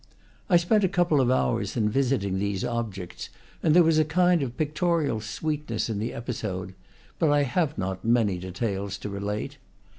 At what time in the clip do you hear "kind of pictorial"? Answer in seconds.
4.03-5.21